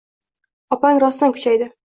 [0.77, 1.73] oppang rosatn kuchaydi.